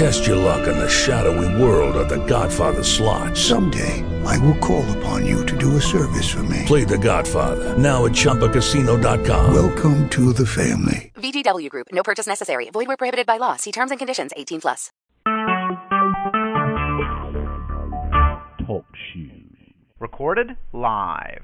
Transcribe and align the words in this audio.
Test 0.00 0.26
your 0.26 0.36
luck 0.36 0.66
in 0.66 0.78
the 0.78 0.88
shadowy 0.88 1.62
world 1.62 1.94
of 1.94 2.08
The 2.08 2.24
Godfather 2.24 2.82
slot. 2.82 3.36
Someday, 3.36 4.02
I 4.24 4.38
will 4.38 4.56
call 4.56 4.90
upon 4.96 5.26
you 5.26 5.44
to 5.44 5.58
do 5.58 5.76
a 5.76 5.80
service 5.82 6.26
for 6.26 6.42
me. 6.44 6.62
Play 6.64 6.84
The 6.84 6.96
Godfather 6.96 7.76
now 7.76 8.06
at 8.06 8.12
ChumbaCasino.com. 8.12 9.52
Welcome 9.52 10.08
to 10.08 10.32
the 10.32 10.46
family. 10.46 11.12
VGW 11.16 11.68
Group. 11.68 11.88
No 11.92 12.02
purchase 12.02 12.26
necessary. 12.26 12.70
Void 12.70 12.88
where 12.88 12.96
prohibited 12.96 13.26
by 13.26 13.36
law. 13.36 13.56
See 13.56 13.72
terms 13.72 13.90
and 13.90 14.00
conditions. 14.00 14.30
18 14.34 14.62
plus. 14.62 14.90
Talk 18.66 18.86
shoes. 19.12 19.52
Recorded 19.98 20.56
live. 20.72 21.42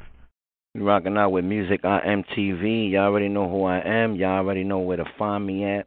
Rocking 0.74 1.18
out 1.18 1.28
with 1.28 1.44
Music 1.44 1.84
I 1.84 2.00
Am 2.06 2.24
TV. 2.34 2.90
Y'all 2.92 3.04
already 3.04 3.28
know 3.28 3.50
who 3.50 3.64
I 3.64 3.80
am. 3.80 4.14
Y'all 4.14 4.38
already 4.38 4.64
know 4.64 4.78
where 4.78 4.96
to 4.96 5.04
find 5.18 5.46
me 5.46 5.64
at. 5.64 5.86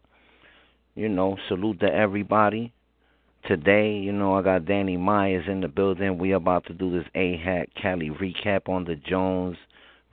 You 0.96 1.08
know, 1.08 1.38
salute 1.48 1.80
to 1.82 1.86
everybody. 1.86 2.74
Today, 3.48 3.94
you 3.94 4.12
know, 4.12 4.34
I 4.34 4.42
got 4.42 4.66
Danny 4.66 4.98
Myers 4.98 5.46
in 5.48 5.62
the 5.62 5.68
building. 5.68 6.18
We 6.18 6.34
about 6.34 6.66
to 6.66 6.74
do 6.74 6.92
this 6.92 7.08
AHAT 7.16 7.68
Cali 7.82 8.10
recap 8.10 8.68
on 8.68 8.84
the 8.84 8.96
Jones 8.96 9.56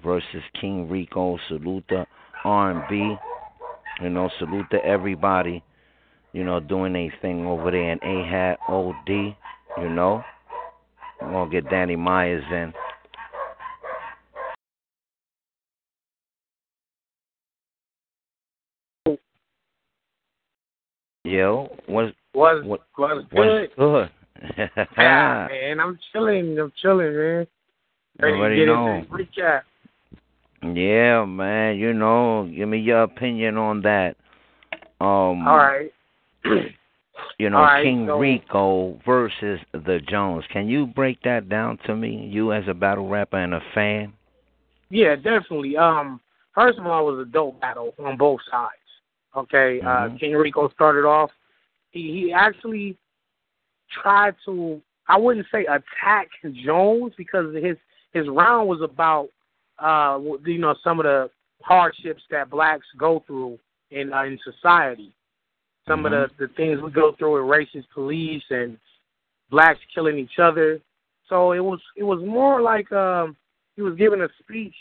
versus 0.05 0.43
King 0.61 0.89
Rico. 0.89 1.39
Salute 1.49 1.89
to 1.89 2.07
R&B. 2.45 3.16
You 4.02 4.11
know, 4.11 4.30
salute 4.39 4.66
to 4.71 4.85
everybody. 4.85 5.65
You 6.33 6.45
know, 6.45 6.61
doing 6.61 6.95
a 6.95 7.11
thing 7.21 7.47
over 7.47 7.71
there 7.71 7.93
in 7.93 7.99
AHAT 7.99 8.59
OD. 8.69 9.09
You 9.09 9.88
know, 9.88 10.23
I'm 11.21 11.32
gonna 11.32 11.51
get 11.51 11.69
Danny 11.71 11.97
Myers 11.97 12.45
in. 12.51 12.73
Yo, 21.37 21.68
what's 21.87 22.15
Was 22.32 22.65
what, 22.65 22.80
was 22.96 23.24
what's 23.30 23.74
good. 23.76 23.76
good? 23.76 24.10
Yeah, 24.56 24.68
man, 25.51 25.80
I'm 25.80 25.98
chilling. 26.10 26.59
I'm 26.59 26.73
chilling, 26.80 27.15
man. 27.15 27.46
Ready 28.18 28.32
to 28.32 28.38
Already 28.38 28.56
get 28.56 28.66
know. 28.66 29.04
recap. 29.10 29.60
Yeah, 30.62 31.26
man. 31.26 31.76
You 31.76 31.92
know, 31.92 32.51
give 32.57 32.70
me 32.70 32.79
your 32.79 33.02
opinion 33.02 33.59
on 33.59 33.82
that. 33.82 34.16
Um, 34.98 35.46
All 35.46 35.59
right. 35.59 35.92
you 37.38 37.51
know, 37.51 37.59
right, 37.59 37.84
King 37.84 38.07
so- 38.09 38.18
Rico 38.18 38.98
versus 39.04 39.60
the 39.74 40.01
Jones. 40.09 40.45
Can 40.51 40.68
you 40.68 40.87
break 40.87 41.20
that 41.24 41.51
down 41.51 41.79
to 41.87 41.95
me? 41.95 42.30
You 42.32 42.54
as 42.54 42.64
a 42.66 42.73
battle 42.74 43.09
rapper 43.10 43.37
and 43.37 43.52
a 43.52 43.60
fan. 43.74 44.14
Yeah, 44.88 45.16
definitely. 45.16 45.76
Um, 45.76 46.18
first 46.54 46.79
of 46.79 46.87
all, 46.87 47.07
it 47.10 47.12
was 47.16 47.26
a 47.29 47.30
dope 47.30 47.60
battle 47.60 47.92
on 48.02 48.16
both 48.16 48.40
sides. 48.51 48.73
Okay, 49.37 49.80
uh, 49.82 50.09
Mhm. 50.09 50.18
King 50.18 50.34
Rico 50.34 50.68
started 50.70 51.04
off. 51.04 51.30
He 51.90 52.12
he 52.12 52.32
actually 52.32 52.96
tried 53.90 54.34
to. 54.46 54.80
I 55.09 55.16
wouldn't 55.18 55.46
say 55.52 55.66
attack 55.66 56.30
Jones 56.65 57.15
because 57.16 57.54
his 57.54 57.76
his 58.12 58.29
round 58.29 58.68
was 58.68 58.80
about 58.80 59.29
uh 59.79 60.18
you 60.45 60.59
know 60.59 60.74
some 60.82 60.98
of 60.98 61.04
the 61.04 61.30
hardships 61.62 62.23
that 62.30 62.48
blacks 62.48 62.87
go 62.96 63.23
through 63.26 63.59
in 63.90 64.12
uh, 64.12 64.22
in 64.25 64.38
society. 64.42 65.12
Some 65.87 66.06
of 66.06 66.12
the 66.12 66.31
the 66.38 66.48
things 66.54 66.81
we 66.81 66.91
go 66.91 67.12
through 67.12 67.34
with 67.34 67.50
racist 67.59 67.88
police 67.92 68.42
and 68.50 68.78
blacks 69.50 69.81
killing 69.94 70.19
each 70.19 70.38
other. 70.38 70.81
So 71.28 71.53
it 71.53 71.60
was 71.60 71.80
it 71.96 72.02
was 72.02 72.20
more 72.25 72.60
like 72.62 72.91
um 72.92 73.36
he 73.76 73.82
was 73.82 73.94
giving 73.96 74.22
a 74.22 74.28
speech 74.41 74.75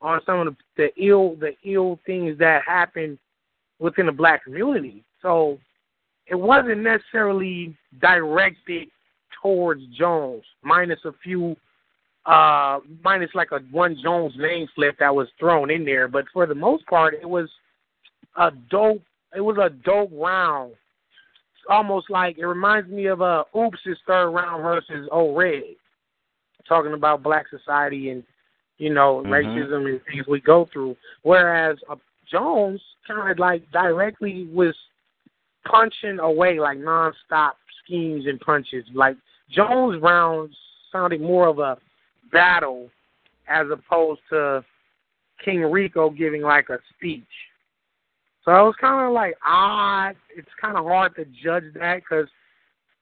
on 0.00 0.20
some 0.26 0.40
of 0.40 0.46
the, 0.46 0.56
the 0.76 1.04
ill 1.04 1.36
the 1.36 1.56
ill 1.64 1.98
things 2.04 2.38
that 2.38 2.62
happen 2.66 3.18
within 3.78 4.06
the 4.06 4.12
black 4.12 4.44
community. 4.44 5.04
So 5.20 5.58
it 6.26 6.34
wasn't 6.34 6.78
necessarily 6.78 7.76
directed 8.00 8.88
towards 9.42 9.82
Jones, 9.98 10.42
minus 10.62 11.00
a 11.04 11.12
few 11.22 11.56
uh 12.26 12.78
minus 13.02 13.28
like 13.34 13.52
a 13.52 13.58
one 13.70 13.98
Jones 14.02 14.32
name 14.38 14.66
slip 14.74 14.98
that 14.98 15.14
was 15.14 15.28
thrown 15.38 15.70
in 15.70 15.84
there. 15.84 16.08
But 16.08 16.24
for 16.32 16.46
the 16.46 16.54
most 16.54 16.86
part 16.86 17.14
it 17.14 17.28
was 17.28 17.50
a 18.36 18.50
dope 18.70 19.02
it 19.36 19.40
was 19.40 19.58
a 19.58 19.68
dope 19.68 20.10
round. 20.12 20.72
Almost 21.68 22.08
like 22.08 22.38
it 22.38 22.46
reminds 22.46 22.88
me 22.90 23.06
of 23.06 23.20
uh 23.20 23.44
Oops' 23.56 23.78
third 24.06 24.30
round 24.30 24.62
versus 24.62 25.08
O 25.12 25.34
Red. 25.34 25.76
Talking 26.66 26.94
about 26.94 27.22
black 27.22 27.46
society 27.50 28.08
and 28.10 28.24
you 28.78 28.92
know, 28.92 29.22
Mhm. 29.22 29.28
racism 29.28 29.88
and 29.88 30.00
things 30.06 30.26
we 30.26 30.40
go 30.40 30.64
through. 30.72 30.96
Whereas 31.22 31.78
uh, 31.88 31.96
Jones 32.30 32.80
kind 33.06 33.30
of 33.30 33.38
like 33.38 33.70
directly 33.72 34.48
was 34.52 34.74
punching 35.66 36.18
away 36.18 36.58
like 36.58 36.78
nonstop 36.78 37.52
schemes 37.84 38.26
and 38.26 38.40
punches. 38.40 38.84
Like 38.94 39.16
Jones 39.50 40.00
rounds 40.02 40.56
sounded 40.92 41.20
more 41.20 41.48
of 41.48 41.58
a 41.58 41.76
battle 42.32 42.88
as 43.48 43.66
opposed 43.70 44.20
to 44.30 44.64
King 45.44 45.60
Rico 45.60 46.10
giving 46.10 46.42
like 46.42 46.68
a 46.70 46.78
speech. 46.96 47.22
So 48.44 48.50
it 48.52 48.62
was 48.62 48.74
kind 48.80 49.06
of 49.06 49.12
like 49.12 49.34
odd. 49.46 50.16
It's 50.36 50.48
kind 50.60 50.76
of 50.76 50.84
hard 50.84 51.14
to 51.16 51.24
judge 51.42 51.64
that 51.74 51.96
because 51.96 52.28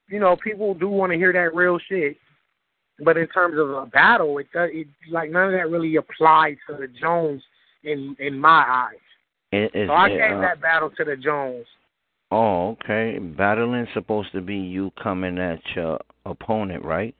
you 0.09 0.21
know 0.21 0.37
people 0.37 0.75
do 0.75 0.89
want 0.89 1.12
to 1.12 1.19
hear 1.19 1.33
that 1.33 1.54
real 1.54 1.78
shit. 1.89 2.16
But 3.04 3.16
in 3.16 3.27
terms 3.28 3.59
of 3.59 3.71
a 3.71 3.87
battle, 3.87 4.39
it 4.39 4.47
does 4.53 4.71
it 4.72 4.87
like 5.10 5.31
none 5.31 5.47
of 5.47 5.53
that 5.53 5.71
really 5.71 5.97
applied 5.97 6.59
to 6.69 6.77
the 6.77 6.87
Jones 6.89 7.43
in 7.83 8.16
in 8.21 8.39
my 8.39 8.65
eyes. 8.66 8.97
It, 9.52 9.70
So 9.86 9.92
I 9.92 10.06
it, 10.08 10.18
gave 10.18 10.38
uh, 10.38 10.40
that 10.40 10.60
battle 10.60 10.90
to 10.96 11.04
the 11.04 11.16
Jones. 11.16 11.66
Oh, 12.30 12.70
okay. 12.70 13.18
Battling's 13.18 13.88
supposed 13.92 14.32
to 14.32 14.40
be 14.40 14.56
you 14.56 14.90
coming 15.02 15.38
at 15.38 15.60
your 15.76 16.00
opponent, 16.24 16.82
right? 16.84 17.14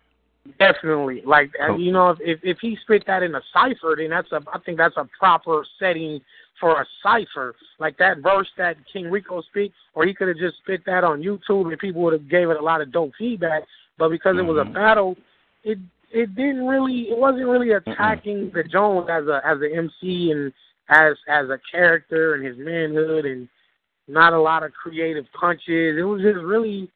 Definitely, 0.59 1.23
like 1.25 1.53
Oh. 1.61 1.77
you 1.77 1.93
know, 1.93 2.11
if, 2.11 2.19
if 2.21 2.41
if 2.43 2.59
he 2.61 2.77
spit 2.83 3.05
that 3.07 3.23
in 3.23 3.33
a 3.37 3.41
cipher, 3.53 3.95
then 3.97 4.11
that's 4.11 4.33
a 4.33 4.41
I 4.53 4.59
think 4.61 4.77
that's 4.77 4.97
a 4.97 5.09
proper 5.17 5.65
setting 5.79 6.21
for 6.59 6.81
a 6.81 6.87
cipher. 7.01 7.55
Like 7.79 7.97
that 7.99 8.19
verse 8.19 8.49
that 8.59 8.77
King 8.93 9.09
Rico 9.09 9.41
speak, 9.43 9.73
or 9.95 10.05
he 10.05 10.13
could 10.15 10.27
have 10.29 10.39
just 10.39 10.57
spit 10.59 10.81
that 10.87 11.05
on 11.05 11.23
YouTube 11.23 11.71
and 11.71 11.79
people 11.79 12.03
would 12.03 12.13
have 12.15 12.29
gave 12.29 12.51
it 12.51 12.57
a 12.57 12.63
lot 12.63 12.81
of 12.81 12.91
dope 12.91 13.13
feedback. 13.17 13.63
But 13.99 14.09
because 14.09 14.37
it 14.37 14.43
was 14.43 14.59
a 14.59 14.65
Mhm. 14.69 14.75
battle, 14.75 15.17
it 15.63 15.79
it 16.11 16.35
didn't 16.35 16.67
really 16.67 17.11
it 17.11 17.19
wasn't 17.19 17.47
really 17.47 17.71
attacking 17.73 18.51
the 18.51 18.65
Jones 18.65 19.09
as 19.11 19.29
a 19.29 19.41
as 19.47 19.61
a 19.61 19.73
MC 19.73 20.33
and 20.33 20.53
as 20.93 21.17
as 21.29 21.49
a 21.49 21.59
character 21.71 22.35
and 22.35 22.45
his 22.45 22.57
manhood 22.59 23.25
and 23.25 23.49
not 24.09 24.33
a 24.33 24.41
lot 24.41 24.63
of 24.63 24.73
creative 24.73 25.25
punches. 25.39 25.97
It 25.99 26.03
was 26.03 26.23
just 26.23 26.39
really 26.39 26.91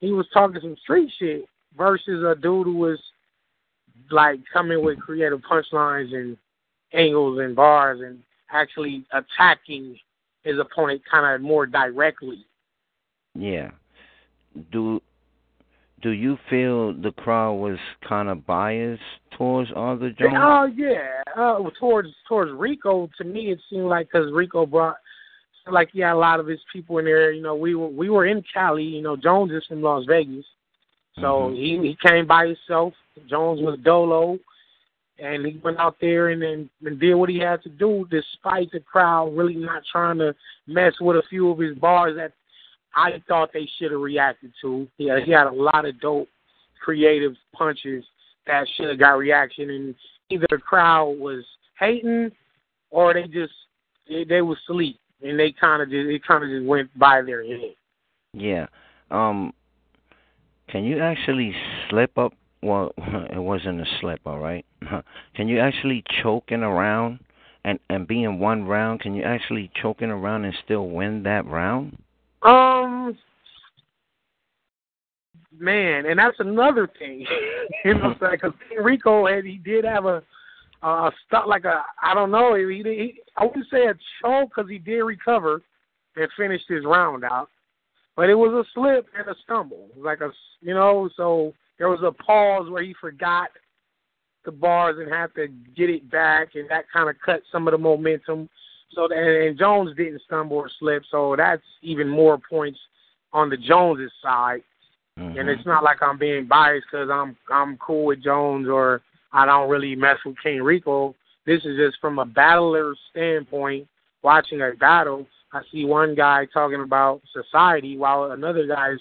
he 0.00 0.12
was 0.12 0.26
talking 0.32 0.60
some 0.60 0.76
street 0.82 1.10
shit 1.18 1.44
versus 1.76 2.24
a 2.24 2.34
dude 2.34 2.66
who 2.66 2.76
was 2.76 2.98
like 4.10 4.40
coming 4.52 4.84
with 4.84 4.98
creative 5.00 5.40
punchlines 5.40 6.14
and 6.14 6.36
angles 6.92 7.38
and 7.40 7.56
bars 7.56 8.00
and 8.04 8.18
actually 8.50 9.04
attacking 9.12 9.98
his 10.42 10.58
opponent 10.58 11.02
kind 11.10 11.34
of 11.34 11.40
more 11.40 11.66
directly. 11.66 12.44
Yeah. 13.34 13.70
Do 14.72 15.02
do 16.02 16.10
you 16.10 16.38
feel 16.50 16.92
the 16.92 17.12
crowd 17.12 17.54
was 17.54 17.78
kind 18.06 18.28
of 18.28 18.46
biased 18.46 19.02
towards 19.36 19.70
Arthur 19.74 20.10
Jones? 20.10 20.34
Oh 20.36 20.66
yeah, 20.66 21.22
uh, 21.36 21.58
towards 21.78 22.08
towards 22.28 22.52
Rico. 22.52 23.08
To 23.18 23.24
me, 23.24 23.50
it 23.50 23.60
seemed 23.70 23.86
like 23.86 24.08
because 24.10 24.32
Rico 24.32 24.66
brought 24.66 24.96
like 25.70 25.88
he 25.92 26.00
had 26.00 26.12
a 26.12 26.16
lot 26.16 26.38
of 26.38 26.46
his 26.46 26.60
people 26.72 26.98
in 26.98 27.06
there. 27.06 27.32
You 27.32 27.42
know, 27.42 27.54
we 27.54 27.74
were 27.74 27.88
we 27.88 28.10
were 28.10 28.26
in 28.26 28.42
Cali. 28.52 28.84
You 28.84 29.02
know, 29.02 29.16
Jones 29.16 29.52
is 29.52 29.64
from 29.66 29.82
Las 29.82 30.04
Vegas, 30.06 30.44
so 31.16 31.50
Mhm. 31.50 31.56
he 31.56 31.78
he 31.88 31.96
came 32.06 32.26
by 32.26 32.46
himself. 32.46 32.94
Jones 33.26 33.62
was 33.62 33.78
dolo, 33.80 34.38
and 35.18 35.46
he 35.46 35.58
went 35.64 35.78
out 35.78 35.96
there 35.98 36.28
and 36.28 36.42
then 36.42 36.68
and 36.84 37.00
did 37.00 37.14
what 37.14 37.30
he 37.30 37.38
had 37.38 37.62
to 37.62 37.70
do, 37.70 38.06
despite 38.10 38.70
the 38.70 38.80
crowd 38.80 39.34
really 39.34 39.56
not 39.56 39.82
trying 39.90 40.18
to 40.18 40.34
mess 40.66 41.00
with 41.00 41.16
a 41.16 41.22
few 41.22 41.50
of 41.50 41.58
his 41.58 41.76
bars 41.78 42.16
that 42.16 42.32
I 42.96 43.22
thought 43.28 43.50
they 43.52 43.68
should 43.78 43.92
have 43.92 44.00
reacted 44.00 44.52
to. 44.62 44.88
Yeah, 44.98 45.18
he 45.24 45.30
had 45.30 45.46
a 45.46 45.52
lot 45.52 45.84
of 45.84 46.00
dope, 46.00 46.28
creative 46.82 47.34
punches 47.52 48.04
that 48.46 48.66
should 48.76 48.88
have 48.88 48.98
got 48.98 49.18
reaction, 49.18 49.70
and 49.70 49.94
either 50.30 50.46
the 50.50 50.58
crowd 50.58 51.16
was 51.18 51.44
hating 51.78 52.30
or 52.90 53.14
they 53.14 53.24
just 53.24 53.52
they, 54.08 54.24
they 54.24 54.42
was 54.42 54.58
asleep 54.68 54.98
and 55.22 55.38
they 55.38 55.52
kind 55.52 55.82
of 55.82 55.90
just 55.90 56.08
it 56.08 56.22
kind 56.26 56.44
of 56.44 56.50
just 56.50 56.66
went 56.66 56.96
by 56.98 57.22
their 57.22 57.44
head. 57.44 57.74
Yeah. 58.32 58.66
Um 59.10 59.52
can 60.68 60.84
you 60.84 61.00
actually 61.00 61.54
slip 61.88 62.16
up 62.18 62.32
well 62.62 62.92
it 62.98 63.38
wasn't 63.38 63.80
a 63.80 63.86
slip, 64.00 64.20
all 64.26 64.38
right? 64.38 64.64
Can 65.34 65.48
you 65.48 65.60
actually 65.60 66.02
choke 66.22 66.46
in 66.48 66.62
a 66.62 66.70
round 66.70 67.20
and 67.64 67.78
and 67.90 68.06
being 68.06 68.38
one 68.38 68.64
round, 68.64 69.00
can 69.00 69.14
you 69.14 69.22
actually 69.22 69.70
choke 69.80 70.00
in 70.00 70.10
a 70.10 70.16
round 70.16 70.44
and 70.44 70.54
still 70.64 70.88
win 70.88 71.24
that 71.24 71.46
round? 71.46 71.98
Um, 72.46 73.16
man, 75.58 76.06
and 76.06 76.18
that's 76.18 76.38
another 76.38 76.88
thing. 76.98 77.26
you 77.84 77.94
know, 77.94 78.14
because 78.18 78.52
Rico 78.80 79.26
had 79.26 79.44
he 79.44 79.58
did 79.58 79.84
have 79.84 80.04
a 80.06 80.22
uh 80.82 81.10
stuff 81.26 81.44
like 81.48 81.64
a 81.64 81.82
I 82.02 82.14
don't 82.14 82.30
know 82.30 82.54
he, 82.54 82.82
he 82.84 83.20
I 83.36 83.44
wouldn't 83.44 83.66
say 83.70 83.86
a 83.86 83.94
choke 84.22 84.50
because 84.54 84.70
he 84.70 84.78
did 84.78 85.00
recover 85.00 85.62
and 86.16 86.28
finished 86.36 86.66
his 86.68 86.84
round 86.84 87.24
out, 87.24 87.48
but 88.14 88.30
it 88.30 88.34
was 88.34 88.52
a 88.52 88.64
slip 88.74 89.06
and 89.18 89.28
a 89.28 89.34
stumble, 89.44 89.88
like 89.96 90.20
a 90.20 90.30
you 90.60 90.74
know. 90.74 91.08
So 91.16 91.52
there 91.78 91.88
was 91.88 92.00
a 92.04 92.12
pause 92.12 92.70
where 92.70 92.82
he 92.82 92.94
forgot 93.00 93.48
the 94.44 94.52
bars 94.52 94.96
and 94.98 95.12
had 95.12 95.34
to 95.34 95.48
get 95.76 95.90
it 95.90 96.08
back, 96.10 96.50
and 96.54 96.70
that 96.70 96.84
kind 96.92 97.10
of 97.10 97.16
cut 97.24 97.42
some 97.50 97.66
of 97.66 97.72
the 97.72 97.78
momentum. 97.78 98.48
So 98.92 99.08
and, 99.10 99.58
Jones 99.58 99.96
didn't 99.96 100.22
stumble 100.26 100.56
or 100.56 100.70
slip, 100.78 101.02
so 101.10 101.34
that's 101.36 101.62
even 101.82 102.08
more 102.08 102.38
points 102.38 102.78
on 103.32 103.50
the 103.50 103.56
Joneses 103.56 104.12
side. 104.22 104.62
Mm-hmm. 105.18 105.38
And 105.38 105.48
it's 105.48 105.66
not 105.66 105.82
like 105.82 106.02
I'm 106.02 106.18
being 106.18 106.46
biased 106.46 106.86
because 106.90 107.08
I'm 107.10 107.36
I'm 107.50 107.76
cool 107.78 108.06
with 108.06 108.22
Jones 108.22 108.68
or 108.68 109.02
I 109.32 109.46
don't 109.46 109.68
really 109.68 109.94
mess 109.94 110.18
with 110.24 110.36
King 110.42 110.62
Rico. 110.62 111.14
This 111.46 111.64
is 111.64 111.76
just 111.76 112.00
from 112.00 112.18
a 112.18 112.24
battler's 112.24 112.98
standpoint, 113.10 113.86
watching 114.22 114.60
a 114.60 114.72
battle. 114.78 115.26
I 115.52 115.62
see 115.72 115.84
one 115.84 116.14
guy 116.14 116.46
talking 116.52 116.82
about 116.82 117.22
society 117.32 117.96
while 117.96 118.32
another 118.32 118.66
guy's 118.66 118.98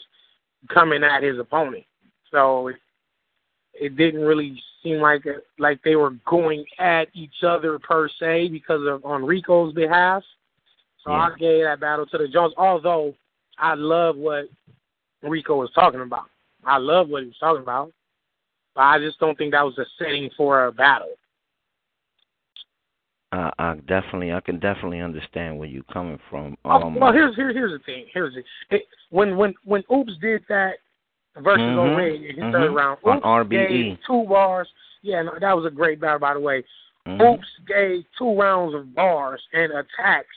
coming 0.73 1.03
at 1.03 1.23
his 1.23 1.39
opponent. 1.39 1.83
So 2.31 2.69
it, 2.69 2.75
it 3.79 3.95
didn't 3.95 4.21
really 4.21 4.61
seem 4.83 4.99
like 4.99 5.25
like 5.59 5.81
they 5.83 5.95
were 5.95 6.11
going 6.27 6.65
at 6.79 7.07
each 7.13 7.43
other 7.43 7.79
per 7.79 8.07
se 8.19 8.49
because 8.49 8.81
of 8.87 9.03
on 9.05 9.25
Rico's 9.25 9.73
behalf. 9.73 10.23
So 11.03 11.11
Yeah. 11.11 11.17
I 11.17 11.29
gave 11.37 11.63
that 11.63 11.79
battle 11.79 12.05
to 12.07 12.17
the 12.17 12.27
Jones. 12.27 12.53
Although 12.57 13.13
I 13.57 13.73
love 13.75 14.17
what 14.17 14.45
Rico 15.21 15.57
was 15.57 15.71
talking 15.73 16.01
about. 16.01 16.25
I 16.65 16.77
love 16.77 17.09
what 17.09 17.23
he 17.23 17.27
was 17.27 17.37
talking 17.39 17.61
about. 17.61 17.91
But 18.75 18.81
I 18.81 18.99
just 18.99 19.19
don't 19.19 19.37
think 19.37 19.51
that 19.51 19.63
was 19.63 19.75
the 19.75 19.85
setting 19.97 20.29
for 20.35 20.65
a 20.65 20.71
battle. 20.71 21.13
I, 23.31 23.51
I 23.57 23.75
definitely, 23.87 24.33
I 24.33 24.39
can 24.39 24.59
definitely 24.59 25.01
understand 25.01 25.57
where 25.57 25.67
you're 25.67 25.83
coming 25.91 26.19
from. 26.29 26.57
Oh, 26.65 26.81
Um, 26.81 26.95
well, 26.95 27.11
here's 27.11 27.35
here, 27.35 27.51
here's 27.51 27.71
the 27.71 27.79
thing. 27.85 28.05
Here's 28.13 28.33
the 28.33 28.43
it, 28.75 28.83
when 29.09 29.35
when 29.35 29.53
when 29.63 29.83
Oops 29.93 30.13
did 30.21 30.43
that 30.49 30.75
versus 31.37 31.61
Mhm, 31.61 31.77
O'Reilly 31.77 32.29
in 32.29 32.35
his 32.35 32.43
mhm. 32.45 32.51
third 32.51 32.71
round. 32.73 32.99
On 33.03 33.21
RBE. 33.21 33.67
gave 33.67 33.97
two 34.07 34.23
bars. 34.27 34.67
Yeah, 35.01 35.21
no, 35.23 35.37
that 35.39 35.55
was 35.55 35.65
a 35.65 35.69
great 35.69 35.99
battle, 35.99 36.19
by 36.19 36.33
the 36.33 36.39
way. 36.39 36.63
mhm. 37.05 37.21
Oops 37.21 37.47
gave 37.67 38.03
two 38.17 38.33
rounds 38.33 38.73
of 38.73 38.93
bars 38.95 39.41
and 39.53 39.71
attacks 39.71 40.35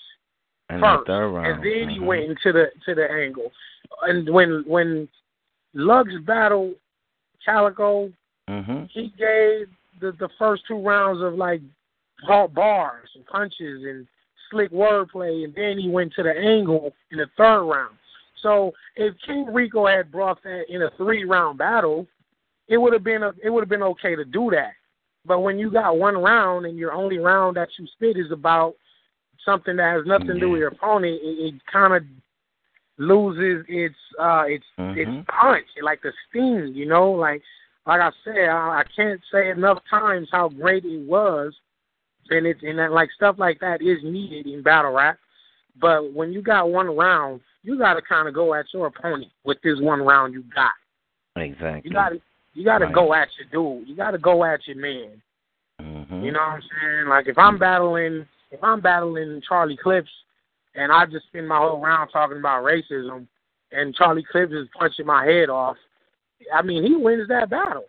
And 0.69 0.81
first, 0.83 1.07
the 1.07 1.13
third 1.13 1.29
round. 1.31 1.47
and 1.47 1.63
then 1.63 1.89
he 1.89 1.99
mhm. 1.99 2.05
went 2.07 2.25
into 2.25 2.53
the 2.53 2.71
to 2.85 2.95
the 2.95 3.11
angle. 3.11 3.51
And 4.03 4.29
when 4.29 4.65
when 4.67 5.09
Lux 5.75 6.13
battled 6.27 6.75
Calicoe, 7.45 8.13
Mhm. 8.49 8.91
he 8.91 9.09
gave 9.17 9.69
the 10.01 10.13
the 10.13 10.29
first 10.39 10.67
two 10.67 10.79
rounds 10.81 11.23
of 11.23 11.35
like 11.35 11.63
bar- 12.27 12.49
bars 12.49 13.09
and 13.15 13.25
punches 13.27 13.85
and 13.85 14.07
slick 14.51 14.71
wordplay, 14.71 15.45
and 15.45 15.55
then 15.55 15.79
he 15.79 15.89
went 15.89 16.13
to 16.15 16.23
the 16.23 16.37
angle 16.37 16.95
in 17.13 17.19
the 17.19 17.27
third 17.37 17.63
round. 17.63 17.97
So 18.43 18.73
if 18.97 19.15
King 19.27 19.47
Rico 19.47 19.87
had 19.87 20.13
brought 20.13 20.43
that 20.45 20.65
in 20.69 20.83
a 20.83 20.91
three 20.97 21.25
round 21.25 21.59
battle, 21.59 22.07
it 22.69 22.77
would 22.77 22.93
have 22.93 23.05
been 23.05 23.23
a, 23.23 23.33
it 23.43 23.51
would 23.51 23.63
have 23.63 23.69
been 23.69 23.83
okay 23.83 24.15
to 24.15 24.25
do 24.25 24.51
that. 24.51 24.73
But 25.25 25.41
when 25.41 25.59
you 25.59 25.71
got 25.71 25.97
one 25.97 26.17
round 26.17 26.67
and 26.67 26.79
your 26.79 26.93
only 26.93 27.19
round 27.19 27.57
that 27.57 27.69
you 27.79 27.87
spit 27.95 28.17
is 28.17 28.31
about 28.31 28.75
something 29.45 29.77
that 29.77 29.95
has 29.95 30.07
nothing 30.07 30.29
to 30.29 30.41
do 30.41 30.51
with 30.51 30.61
your 30.61 30.69
opponent, 30.69 31.19
it, 31.23 31.55
it 31.55 31.61
kind 31.71 31.95
of 31.95 32.03
loses 32.99 33.65
its 33.69 33.95
uh 34.19 34.45
its 34.47 34.65
its 34.79 35.11
Mhm. 35.11 35.27
punch, 35.27 35.67
like 35.83 36.03
the 36.03 36.13
sting, 36.29 36.75
you 36.75 36.87
know, 36.87 37.11
like 37.13 37.43
like 37.87 38.01
I 38.01 38.11
said, 38.25 38.49
I, 38.49 38.81
I 38.81 38.85
can't 38.95 39.21
say 39.33 39.51
enough 39.51 39.79
times 39.89 40.29
how 40.31 40.49
great 40.49 40.85
it 40.85 41.07
was, 41.09 41.55
and 42.31 42.47
it's 42.47 42.63
and 42.63 42.79
that, 42.79 42.93
like 42.93 43.11
stuff 43.13 43.37
like 43.39 43.61
that 43.61 43.81
is 43.81 44.03
needed 44.03 44.47
in 44.47 44.63
battle 44.63 44.93
rap. 44.93 45.19
But 45.81 46.13
when 46.13 46.33
you 46.33 46.43
got 46.43 46.71
one 46.71 46.95
round, 46.97 47.41
you 47.69 47.77
got 47.77 47.95
to 47.95 48.03
kind 48.03 48.27
of 48.27 48.33
go 48.33 48.55
at 48.55 48.65
your 48.73 48.87
opponent 48.87 49.31
with 49.45 49.59
this 49.63 49.79
one 49.79 50.01
round 50.01 50.33
you 50.33 50.43
got. 50.55 50.73
Exactly. 51.37 51.83
You 51.85 51.95
got 51.95 52.09
to 52.09 52.21
you 52.55 52.65
got 52.65 52.79
to 52.79 52.87
Right. 52.87 52.95
go 52.95 53.13
at 53.15 53.29
your 53.39 53.47
dude. 53.53 53.87
You 53.87 53.95
got 53.95 54.13
to 54.13 54.19
go 54.19 54.43
at 54.43 54.67
your 54.67 54.77
man. 54.77 55.21
Mhm. 55.81 56.25
You 56.25 56.33
know 56.33 56.41
what 56.41 56.55
I'm 56.55 56.63
saying? 56.63 57.09
Like 57.09 57.29
if 57.29 57.37
I'm 57.37 57.59
battling, 57.59 58.27
if 58.51 58.65
I'm 58.65 58.81
battling 58.81 59.43
Charlie 59.47 59.77
Clips, 59.77 60.11
and 60.75 60.91
I 60.91 61.05
just 61.05 61.27
spend 61.27 61.47
my 61.47 61.59
whole 61.59 61.79
round 61.81 62.09
talking 62.11 62.39
about 62.39 62.65
racism, 62.65 63.27
and 63.71 63.95
Charlie 63.95 64.25
Clips 64.33 64.53
is 64.55 64.67
punching 64.77 65.05
my 65.05 65.27
head 65.27 65.51
off, 65.51 65.77
I 66.53 66.63
mean 66.63 66.83
he 66.85 66.97
wins 66.97 67.29
that 67.29 67.51
battle. 67.51 67.85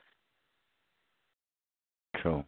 True. 2.18 2.44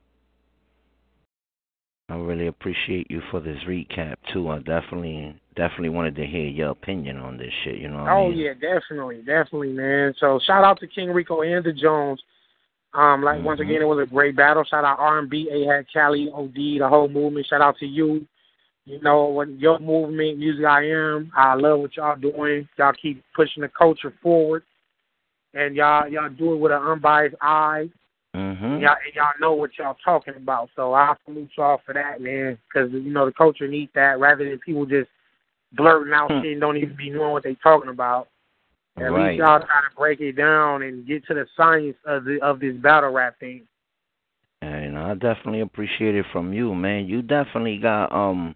I 2.09 2.15
really 2.15 2.47
appreciate 2.47 3.09
you 3.09 3.21
for 3.31 3.39
this 3.39 3.57
recap 3.65 4.15
too. 4.33 4.49
I 4.49 4.59
definitely, 4.59 5.40
definitely 5.55 5.89
wanted 5.89 6.15
to 6.15 6.25
hear 6.25 6.47
your 6.47 6.69
opinion 6.69 7.17
on 7.17 7.37
this 7.37 7.51
shit. 7.63 7.75
You 7.75 7.89
know 7.89 8.03
what 8.03 8.11
I 8.11 8.17
Oh 8.17 8.29
mean? 8.29 8.39
yeah, 8.39 8.53
definitely, 8.53 9.17
definitely, 9.17 9.73
man. 9.73 10.13
So 10.19 10.39
shout 10.45 10.63
out 10.63 10.79
to 10.79 10.87
King 10.87 11.09
Rico 11.11 11.41
and 11.41 11.63
the 11.63 11.73
Jones. 11.73 12.21
Um, 12.93 13.23
like 13.23 13.41
once 13.41 13.59
Mhm. 13.59 13.63
again, 13.63 13.81
it 13.81 13.85
was 13.85 13.99
a 13.99 14.05
great 14.09 14.35
battle. 14.35 14.63
Shout 14.63 14.83
out 14.83 14.99
R 14.99 15.19
and 15.19 15.29
B, 15.29 15.49
AHAT 15.49 15.87
Cali, 15.91 16.29
OD, 16.31 16.79
the 16.79 16.87
whole 16.87 17.07
movement. 17.07 17.45
Shout 17.47 17.61
out 17.61 17.77
to 17.77 17.85
you. 17.85 18.25
You 18.85 18.99
know 19.01 19.25
what 19.25 19.49
your 19.59 19.79
movement, 19.79 20.39
music 20.39 20.65
I 20.65 20.87
am. 20.89 21.31
I 21.35 21.53
love 21.53 21.79
what 21.79 21.95
y'all 21.95 22.15
doing. 22.15 22.67
Y'all 22.77 22.93
keep 22.93 23.23
pushing 23.35 23.61
the 23.61 23.69
culture 23.69 24.11
forward, 24.21 24.63
and 25.53 25.75
y'all 25.75 26.07
y'all 26.07 26.29
do 26.29 26.53
it 26.53 26.57
with 26.57 26.71
an 26.71 26.81
unbiased 26.81 27.35
eye. 27.41 27.89
Mhm. 28.35 28.81
Y'all 28.81 28.97
and 29.05 29.13
y'all 29.13 29.39
know 29.39 29.53
what 29.53 29.77
y'all 29.77 29.97
talking 30.03 30.35
about. 30.35 30.69
So 30.75 30.93
I 30.93 31.15
salute 31.25 31.51
y'all 31.57 31.77
for 31.85 31.93
that, 31.93 32.21
man. 32.21 32.57
Because 32.67 32.91
you 32.91 33.11
know 33.11 33.25
the 33.25 33.33
culture 33.33 33.67
needs 33.67 33.91
that 33.93 34.19
rather 34.19 34.43
than 34.49 34.57
people 34.59 34.85
just 34.85 35.09
blurting 35.73 36.13
out 36.13 36.29
Hmm. 36.31 36.41
shit 36.41 36.51
and 36.53 36.61
don't 36.61 36.77
even 36.77 36.95
be 36.95 37.09
knowing 37.09 37.31
what 37.31 37.43
they 37.43 37.55
talking 37.55 37.89
about. 37.89 38.27
At 38.97 39.11
Right. 39.11 39.29
least 39.31 39.39
y'all 39.39 39.59
try 39.59 39.81
to 39.89 39.95
break 39.95 40.19
it 40.19 40.33
down 40.33 40.83
and 40.83 41.05
get 41.05 41.25
to 41.27 41.33
the 41.33 41.47
science 41.55 41.97
of 42.05 42.25
the 42.25 42.41
of 42.41 42.59
this 42.59 42.75
battle 42.77 43.11
rap 43.11 43.39
thing. 43.39 43.67
And 44.61 44.97
I 44.97 45.13
definitely 45.15 45.61
appreciate 45.61 46.13
it 46.15 46.25
from 46.31 46.53
you, 46.53 46.75
man. 46.75 47.07
You 47.07 47.21
definitely 47.21 47.77
got 47.77 48.11
um 48.11 48.55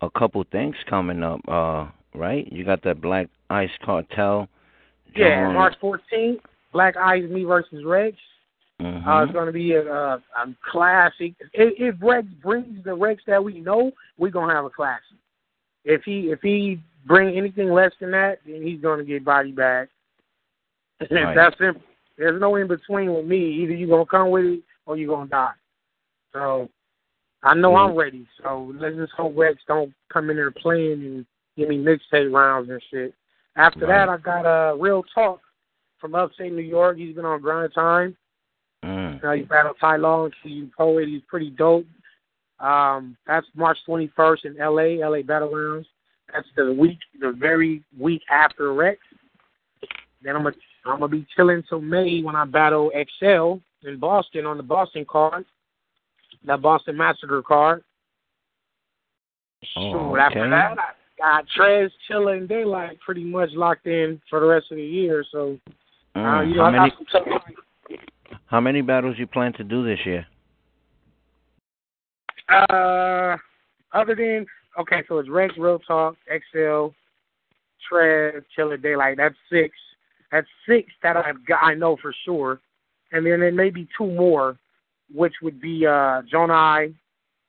a 0.00 0.10
couple 0.10 0.42
things 0.44 0.74
coming 0.88 1.22
up, 1.22 1.40
uh, 1.48 1.86
right? 2.14 2.50
You 2.50 2.64
got 2.64 2.82
that 2.82 3.00
Black 3.00 3.28
Ice 3.50 3.70
Cartel. 3.84 4.48
Yeah, 5.14 5.44
joint. 5.44 5.54
March 5.54 5.78
14th, 5.80 6.40
Black 6.72 6.96
Ice 6.96 7.28
Me 7.28 7.44
versus 7.44 7.84
Rex. 7.84 8.16
Mhm. 8.80 9.06
Uh, 9.06 9.22
it's 9.22 9.32
going 9.32 9.46
to 9.46 9.52
be 9.52 9.74
a, 9.74 9.86
a, 9.86 10.14
a 10.38 10.54
classic. 10.68 11.34
If, 11.52 11.74
if 11.78 12.02
Rex 12.02 12.26
brings 12.42 12.82
the 12.82 12.94
Rex 12.94 13.22
that 13.26 13.42
we 13.44 13.60
know, 13.60 13.92
we're 14.18 14.30
gonna 14.30 14.52
have 14.52 14.64
a 14.64 14.70
classic. 14.70 15.18
If 15.84 16.02
he 16.04 16.30
if 16.30 16.40
he 16.40 16.80
bring 17.06 17.36
anything 17.36 17.72
less 17.72 17.92
than 18.00 18.12
that, 18.12 18.38
then 18.46 18.62
he's 18.62 18.80
going 18.80 18.98
to 18.98 19.04
get 19.04 19.24
body 19.24 19.52
bag. 19.52 19.88
Right. 21.10 21.34
That's 21.34 21.58
simple. 21.58 21.82
There's 22.16 22.40
no 22.40 22.54
in 22.54 22.68
between 22.68 23.12
with 23.12 23.26
me. 23.26 23.62
Either 23.62 23.72
you're 23.74 23.88
gonna 23.88 24.06
come 24.06 24.30
with 24.30 24.44
it 24.44 24.60
or 24.86 24.96
you're 24.96 25.12
gonna 25.12 25.28
die. 25.28 25.54
So 26.32 26.68
I 27.42 27.54
know 27.54 27.74
I'm 27.74 27.96
ready. 27.96 28.26
So 28.42 28.72
let's 28.78 28.94
just 28.94 29.12
hope 29.14 29.34
Rex 29.36 29.58
don't 29.66 29.92
come 30.12 30.30
in 30.30 30.36
there 30.36 30.52
playing 30.52 31.04
and 31.04 31.26
give 31.56 31.68
me 31.68 31.76
mixtape 31.76 32.32
rounds 32.32 32.70
and 32.70 32.80
shit. 32.90 33.14
After 33.56 33.86
that, 33.86 34.08
I 34.08 34.16
got 34.16 34.46
uh, 34.46 34.76
Real 34.76 35.02
Talk 35.14 35.40
from 35.98 36.14
upstate 36.14 36.52
New 36.52 36.62
York. 36.62 36.96
He's 36.96 37.14
been 37.14 37.24
on 37.24 37.40
Grind 37.40 37.74
Time. 37.74 38.16
Mm. 38.84 39.22
Uh, 39.24 39.32
he 39.32 39.42
battled 39.42 39.76
Ty 39.80 39.96
Long, 39.96 40.30
he's 40.42 40.64
Poet. 40.76 41.08
He's 41.08 41.22
pretty 41.28 41.50
dope. 41.50 41.86
Um, 42.62 43.16
that's 43.26 43.46
March 43.54 43.76
21st 43.88 44.44
in 44.44 44.56
LA, 44.56 45.04
LA 45.06 45.22
Battle 45.22 45.50
Rounds. 45.50 45.86
That's 46.32 46.46
the 46.56 46.72
week, 46.72 46.98
the 47.20 47.32
very 47.32 47.82
week 47.98 48.22
after 48.30 48.72
Rex. 48.72 49.00
Then 50.22 50.36
I'm 50.36 50.44
gonna 50.44 50.54
I'm 50.86 51.00
gonna 51.00 51.08
be 51.08 51.26
chilling 51.36 51.62
till 51.68 51.80
May 51.80 52.22
when 52.22 52.36
I 52.36 52.44
battle 52.44 52.90
XL 53.18 53.54
in 53.86 53.98
Boston 53.98 54.46
on 54.46 54.56
the 54.56 54.62
Boston 54.62 55.04
card, 55.08 55.44
that 56.44 56.62
Boston 56.62 56.96
Massacre 56.96 57.42
card. 57.42 57.82
Oh, 59.76 60.12
Shoot, 60.12 60.18
after 60.18 60.50
that, 60.50 60.78
I 60.78 60.92
got 61.18 61.44
Trez, 61.56 61.90
Chilla, 62.08 62.36
and 62.36 62.48
Daylight 62.48 62.98
pretty 63.00 63.24
much 63.24 63.50
locked 63.52 63.86
in 63.86 64.20
for 64.30 64.40
the 64.40 64.46
rest 64.46 64.70
of 64.70 64.76
the 64.76 64.84
year. 64.84 65.24
So, 65.30 65.58
uh, 66.14 66.18
Mm. 66.18 66.48
you 66.48 66.54
know, 66.56 66.64
How 66.64 66.70
many 66.70 66.92
how 68.46 68.60
many 68.60 68.80
battles 68.82 69.18
you 69.18 69.26
plan 69.26 69.52
to 69.54 69.64
do 69.64 69.84
this 69.84 70.04
year? 70.06 70.26
Uh, 72.52 73.36
other 73.92 74.14
than 74.14 74.46
okay, 74.78 75.02
so 75.08 75.18
it's 75.18 75.28
Rex, 75.28 75.54
Real 75.56 75.78
Talk, 75.78 76.16
XL, 76.28 76.88
Trev, 77.88 78.44
Chilla 78.56 78.80
Daylight. 78.80 79.16
That's 79.16 79.34
six. 79.50 79.74
That's 80.30 80.46
six 80.68 80.90
that 81.02 81.16
I've 81.16 81.44
got. 81.46 81.62
I 81.62 81.74
know 81.74 81.96
for 82.00 82.14
sure, 82.24 82.60
and 83.12 83.24
then 83.24 83.40
there 83.40 83.52
may 83.52 83.70
be 83.70 83.88
two 83.96 84.06
more, 84.06 84.56
which 85.14 85.34
would 85.42 85.60
be 85.60 85.86
uh 85.86 86.22
John 86.30 86.50
I 86.50 86.92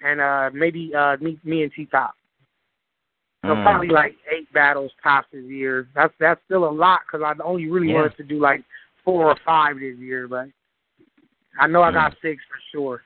and 0.02 0.22
uh 0.22 0.50
maybe 0.54 0.94
uh 0.96 1.18
me 1.20 1.40
me 1.44 1.64
and 1.64 1.72
T 1.74 1.86
Top. 1.86 2.14
So 3.46 3.50
Mm. 3.56 3.64
probably 3.64 3.90
like 3.90 4.16
eight 4.34 4.52
battles 4.54 4.92
tops 5.04 5.28
this 5.34 5.44
year. 5.44 5.88
That's 5.94 6.14
that's 6.20 6.42
still 6.46 6.64
a 6.68 6.72
lot 6.72 7.02
because 7.06 7.26
I 7.26 7.34
only 7.44 7.70
really 7.70 7.88
Yeah. 7.90 7.96
wanted 7.96 8.18
to 8.18 8.24
do 8.24 8.40
like 8.40 8.64
four 9.04 9.26
or 9.30 9.36
five 9.46 9.80
this 9.80 9.98
year, 9.98 10.30
but 10.30 10.48
I 11.60 11.68
know 11.68 11.82
I 11.84 11.92
Mm. 11.92 11.96
got 11.96 12.16
six 12.22 12.42
for 12.46 12.60
sure. 12.72 13.04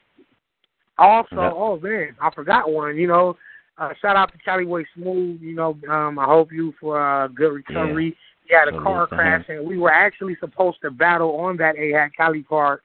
Also, 0.98 1.30
Yeah. 1.36 1.51
oh 1.54 1.80
man, 1.80 2.16
I 2.22 2.30
forgot 2.32 2.72
one. 2.72 2.98
You 2.98 3.08
know, 3.08 3.38
uh, 3.77 3.94
shout 4.01 4.16
out 4.16 4.32
to 4.32 4.38
Cali 4.39 4.66
Way 4.66 4.86
Smooth. 4.96 5.42
You 5.42 5.56
know, 5.56 5.77
um, 5.89 6.18
I 6.18 6.25
hope 6.25 6.51
you 6.51 6.74
for 6.80 7.00
a 7.00 7.30
good 7.30 7.54
recovery. 7.54 8.16
He 8.46 8.54
had 8.56 8.68
a 8.68 8.72
car 8.80 9.08
crash, 9.08 9.44
and 9.50 9.68
we 9.68 9.77
were 9.77 9.92
actually 9.92 10.36
supposed 10.39 10.82
to 10.82 10.89
battle 10.89 11.36
on 11.36 11.58
that 11.58 11.75
AHAT 11.75 12.16
Cali 12.16 12.44
card 12.44 12.80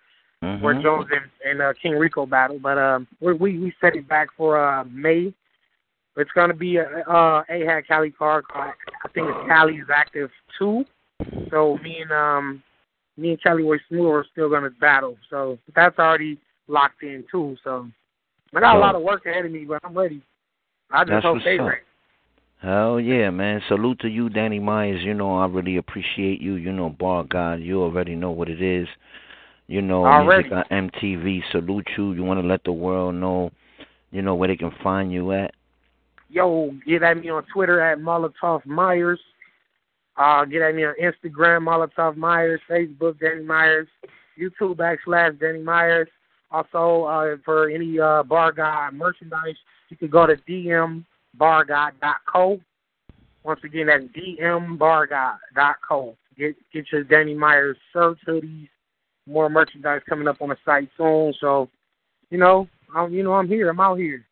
where 0.61 0.75
Mhm. 0.75 0.83
Jones 0.83 1.09
and, 1.13 1.31
and 1.45 1.63
uh, 1.63 1.73
King 1.81 1.97
Rico 1.97 2.27
battle, 2.27 2.59
but 2.59 2.79
um, 2.79 3.07
we 3.21 3.33
we 3.35 3.75
set 3.81 3.95
it 3.97 4.09
back 4.09 4.29
for 4.37 4.59
uh 4.59 4.85
May. 4.85 5.33
It's 6.17 6.31
gonna 6.33 6.53
be 6.55 6.77
a 6.77 6.85
uh 7.09 7.45
AHAT 7.49 7.87
Cali 7.87 8.11
card. 8.11 8.45
I 8.55 8.73
think 9.15 9.29
it's 9.29 9.49
Cali's 9.49 9.89
Active 9.95 10.31
Two. 10.59 10.85
So 11.51 11.79
me 11.83 12.01
and 12.03 12.13
um 12.13 12.63
me 13.17 13.31
and 13.31 13.43
Cali 13.43 13.63
Way 13.63 13.81
Smooth 13.89 14.11
are 14.13 14.27
still 14.33 14.51
gonna 14.51 14.71
battle. 14.71 15.17
So 15.31 15.59
that's 15.75 15.99
already 15.99 16.39
locked 16.69 17.03
in 17.03 17.25
too. 17.31 17.57
So 17.65 17.87
I 18.55 18.61
got 18.61 18.77
a 18.77 18.79
lot 18.79 18.95
of 18.95 19.03
work 19.03 19.25
ahead 19.27 19.47
of 19.47 19.53
me, 19.53 19.65
but 19.65 19.81
I'm 19.83 19.97
ready. 19.97 20.23
I 20.91 21.05
just 21.05 21.25
hope 21.25 21.39
they 21.45 21.59
ready. 21.59 21.81
Hell 22.61 23.01
yeah, 23.01 23.31
man. 23.31 23.61
Salute 23.67 23.99
to 24.01 24.09
you, 24.09 24.29
Danny 24.29 24.61
Myers. 24.61 25.03
You 25.03 25.15
know, 25.15 25.37
I 25.37 25.47
really 25.47 25.79
appreciate 25.79 26.41
you. 26.41 26.55
You 26.55 26.73
know, 26.73 26.91
Bar 26.91 27.25
God, 27.25 27.61
you 27.61 27.83
already 27.83 28.15
know 28.15 28.31
what 28.31 28.49
it 28.49 28.63
is. 28.63 28.87
You 29.67 29.83
know, 29.83 30.05
Already. 30.05 30.49
Music 30.49 30.67
I 30.71 30.75
Am 30.75 30.91
TV. 30.91 31.41
Salute 31.51 31.89
you. 31.97 32.13
You 32.13 32.23
want 32.23 32.41
to 32.41 32.47
let 32.47 32.63
the 32.65 32.73
world 32.73 33.15
know, 33.15 33.51
you 34.11 34.23
know, 34.23 34.35
where 34.35 34.49
they 34.49 34.57
can 34.57 34.73
find 34.83 35.11
you 35.13 35.33
at. 35.33 35.55
Yo, 36.29 36.73
get 36.87 37.03
at 37.03 37.19
me 37.19 37.31
on 37.31 37.45
Twitter 37.53 37.81
at 37.81 37.99
Molotov 37.99 38.65
Myers. 38.65 39.21
Uh, 40.17 40.45
get 40.45 40.63
at 40.63 40.75
me 40.75 40.85
on 40.85 40.95
Instagram, 41.03 41.67
Molotov 41.67 42.17
Myers, 42.17 42.61
Facebook, 42.71 43.19
Danny 43.19 43.43
Myers, 43.43 43.89
YouTube 44.39 44.77
backslash 44.77 45.39
Danny 45.41 45.63
Myers. 45.63 46.09
Also, 46.53 47.05
uh, 47.05 47.37
for 47.45 47.71
any 47.71 47.99
uh, 47.99 48.23
Bar 48.23 48.53
God 48.53 48.93
merchandise, 48.93 49.57
you 49.89 49.97
can 49.97 50.09
go 50.09 50.27
to 50.27 50.37
dmbargod.co. 51.37 52.61
Once 53.43 53.61
again, 53.65 53.87
that's 53.87 54.05
dmbargod.co. 54.05 56.17
Get 56.39 56.55
get 56.73 56.85
your 56.93 57.05
Danny 57.05 57.35
Myers 57.35 57.79
shirts, 57.93 58.21
hoodies, 58.27 58.69
more 59.27 59.49
merchandise 59.49 60.03
coming 60.09 60.29
up 60.29 60.43
on 60.43 60.51
the 60.51 60.57
site 60.65 60.89
soon. 60.97 61.35
So, 61.41 61.69
you 62.31 62.39
know, 62.39 62.69
I'm 62.95 63.13
you 63.13 63.23
know 63.23 63.33
I'm 63.33 63.49
here. 63.49 63.71
I'm 63.71 63.81
out 63.81 63.99
here. 63.99 64.27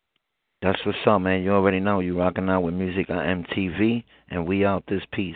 That's 0.61 0.79
what's 0.85 0.99
up, 1.07 1.21
man. 1.21 1.43
You 1.43 1.53
already 1.53 1.79
know. 1.79 2.01
You 2.01 2.19
rocking 2.19 2.49
out 2.49 2.61
with 2.61 2.75
Music 2.75 3.09
I 3.09 3.31
Am 3.31 3.43
TV, 3.45 4.03
and 4.29 4.47
we 4.47 4.63
out 4.63 4.83
this 4.87 5.01
piece. 5.11 5.35